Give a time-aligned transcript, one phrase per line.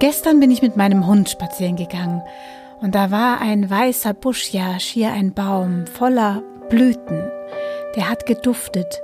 [0.00, 2.22] Gestern bin ich mit meinem Hund spazieren gegangen
[2.80, 7.30] und da war ein weißer Busch, ja, schier ein Baum voller Blüten.
[7.94, 9.02] Der hat geduftet.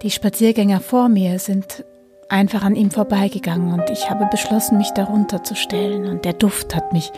[0.00, 1.84] Die Spaziergänger vor mir sind
[2.30, 6.74] einfach an ihm vorbeigegangen und ich habe beschlossen, mich darunter zu stellen und der Duft
[6.74, 7.12] hat mich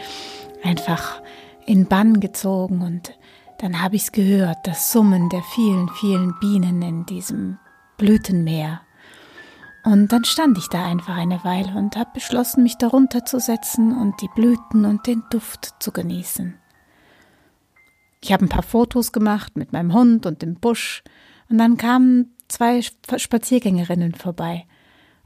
[0.64, 1.22] einfach
[1.66, 3.16] in Bann gezogen und
[3.58, 7.58] dann habe ich es gehört, das Summen der vielen, vielen Bienen in diesem
[7.96, 8.80] Blütenmeer.
[9.84, 13.96] Und dann stand ich da einfach eine Weile und habe beschlossen, mich darunter zu setzen
[13.96, 16.54] und die Blüten und den Duft zu genießen.
[18.22, 21.02] Ich habe ein paar Fotos gemacht mit meinem Hund und dem Busch,
[21.50, 24.66] und dann kamen zwei Spaziergängerinnen vorbei.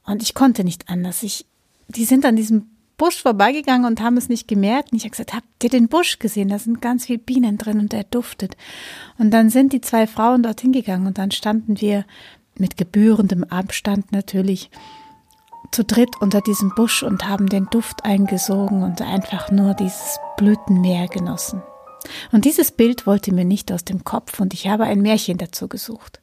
[0.05, 1.23] Und ich konnte nicht anders.
[1.23, 1.47] Ich,
[1.89, 4.93] die sind an diesem Busch vorbeigegangen und haben es nicht gemerkt.
[4.93, 6.49] Und ich habe gesagt, habt ihr den Busch gesehen?
[6.49, 8.57] Da sind ganz viele Bienen drin und der duftet.
[9.19, 12.07] Und dann sind die zwei Frauen dorthin gegangen und dann standen wir
[12.59, 14.71] mit gebührendem Abstand natürlich
[15.71, 21.09] zu dritt unter diesem Busch und haben den Duft eingesogen und einfach nur dieses Blütenmeer
[21.09, 21.63] genossen.
[22.33, 25.69] Und dieses Bild wollte mir nicht aus dem Kopf und ich habe ein Märchen dazu
[25.69, 26.21] gesucht.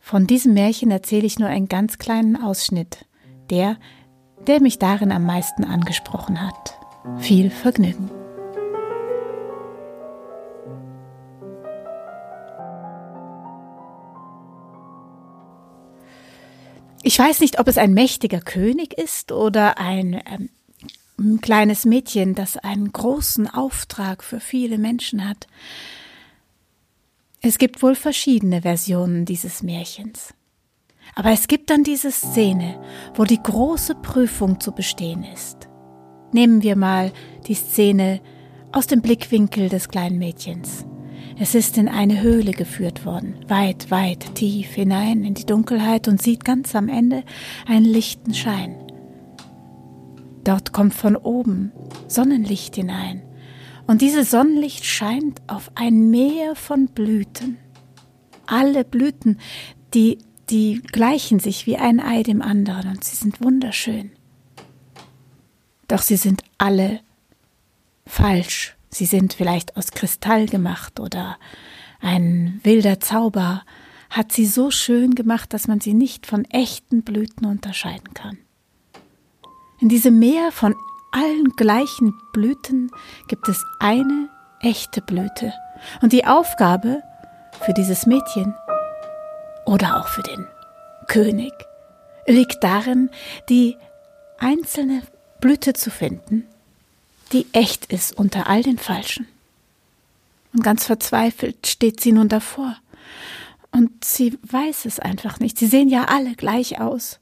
[0.00, 3.06] Von diesem Märchen erzähle ich nur einen ganz kleinen Ausschnitt,
[3.50, 3.76] der,
[4.46, 6.78] der mich darin am meisten angesprochen hat.
[7.18, 8.10] Viel Vergnügen.
[17.06, 20.48] Ich weiß nicht, ob es ein mächtiger König ist oder ein ähm,
[21.16, 25.46] ein kleines Mädchen, das einen großen Auftrag für viele Menschen hat.
[27.40, 30.34] Es gibt wohl verschiedene Versionen dieses Märchens.
[31.14, 32.82] Aber es gibt dann diese Szene,
[33.14, 35.68] wo die große Prüfung zu bestehen ist.
[36.32, 37.12] Nehmen wir mal
[37.46, 38.20] die Szene
[38.72, 40.84] aus dem Blickwinkel des kleinen Mädchens.
[41.38, 46.22] Es ist in eine Höhle geführt worden, weit, weit tief hinein in die Dunkelheit und
[46.22, 47.24] sieht ganz am Ende
[47.66, 48.76] einen lichten Schein.
[50.44, 51.72] Dort kommt von oben
[52.08, 53.20] Sonnenlicht hinein.
[53.86, 57.58] Und dieses Sonnenlicht scheint auf ein Meer von Blüten.
[58.46, 59.38] Alle Blüten,
[59.92, 64.10] die, die gleichen sich wie ein Ei dem anderen und sie sind wunderschön.
[65.86, 67.00] Doch sie sind alle
[68.06, 68.75] falsch.
[68.96, 71.36] Sie sind vielleicht aus Kristall gemacht oder
[72.00, 73.62] ein wilder Zauber
[74.08, 78.38] hat sie so schön gemacht, dass man sie nicht von echten Blüten unterscheiden kann.
[79.80, 80.74] In diesem Meer von
[81.12, 82.90] allen gleichen Blüten
[83.28, 84.30] gibt es eine
[84.60, 85.52] echte Blüte.
[86.00, 87.02] Und die Aufgabe
[87.66, 88.54] für dieses Mädchen
[89.66, 90.46] oder auch für den
[91.06, 91.52] König
[92.26, 93.10] liegt darin,
[93.50, 93.76] die
[94.38, 95.02] einzelne
[95.38, 96.48] Blüte zu finden,
[97.32, 99.26] die echt ist unter all den falschen.
[100.52, 102.76] Und ganz verzweifelt steht sie nun davor.
[103.72, 105.58] Und sie weiß es einfach nicht.
[105.58, 107.20] Sie sehen ja alle gleich aus.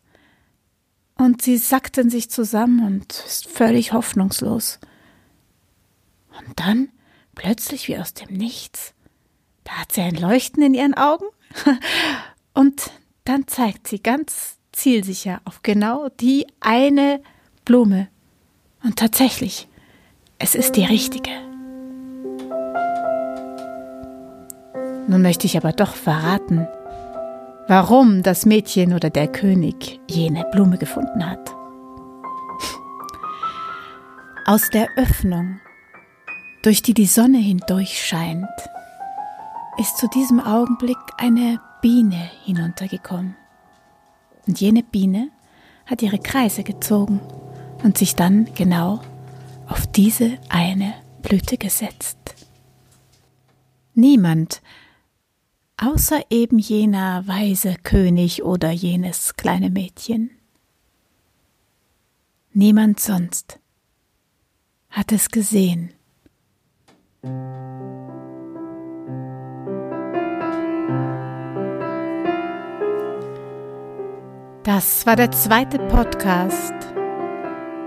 [1.17, 4.79] Und sie sackten sich zusammen und ist völlig hoffnungslos.
[6.39, 6.89] Und dann,
[7.35, 8.95] plötzlich wie aus dem Nichts,
[9.65, 11.25] da hat sie ein Leuchten in ihren Augen
[12.55, 12.91] und
[13.25, 17.23] dann zeigt sie ganz zielsicher auf genau die eine
[17.65, 18.09] Blume.
[18.83, 19.69] Und tatsächlich,
[20.45, 21.31] es ist die richtige.
[25.09, 26.69] Nun möchte ich aber doch verraten,
[27.67, 31.51] warum das Mädchen oder der König jene Blume gefunden hat.
[34.45, 35.61] Aus der Öffnung,
[36.63, 38.45] durch die die Sonne hindurch scheint,
[39.79, 43.35] ist zu diesem Augenblick eine Biene hinuntergekommen.
[44.47, 45.31] Und jene Biene
[45.87, 47.21] hat ihre Kreise gezogen
[47.83, 49.01] und sich dann genau
[49.69, 52.19] auf diese eine Blüte gesetzt.
[53.95, 54.63] Niemand
[55.77, 60.31] außer eben jener weise König oder jenes kleine Mädchen.
[62.53, 63.59] Niemand sonst
[64.91, 65.93] hat es gesehen.
[74.63, 76.73] Das war der zweite Podcast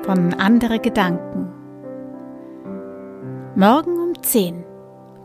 [0.03, 1.56] von Andere Gedanken.
[3.59, 4.63] Morgen um 10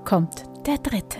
[0.06, 1.18] kommt der dritte.